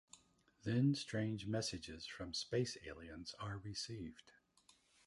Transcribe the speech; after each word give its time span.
Then 0.63 0.95
strange 0.95 1.45
messages 1.45 2.07
from 2.07 2.33
space 2.33 2.75
aliens 2.87 3.35
are 3.39 3.59
received. 3.59 4.31